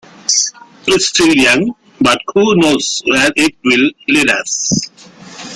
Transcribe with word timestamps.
It's 0.87 1.09
still 1.09 1.31
young, 1.35 1.75
but 1.99 2.17
who 2.33 2.55
knows 2.55 3.03
where 3.05 3.29
it 3.35 3.53
will 3.63 3.91
lead 4.07 4.31
us. 4.31 4.89